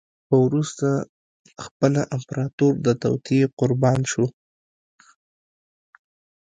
خو 0.25 0.35
وروسته 0.49 0.87
خپله 1.65 2.01
امپراتور 2.15 2.73
د 2.85 2.87
توطیې 3.03 3.45
قربان 3.59 3.99
شو. 4.11 4.25